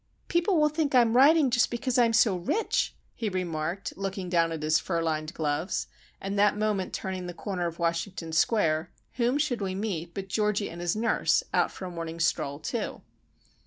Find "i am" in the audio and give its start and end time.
0.95-1.15, 1.99-2.13